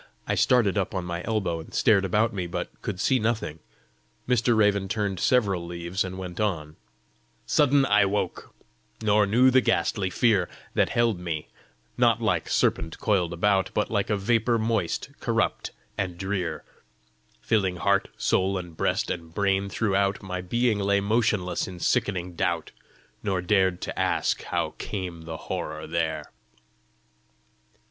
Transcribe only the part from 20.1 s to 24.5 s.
My being lay motionless in sickening doubt, Nor dared to ask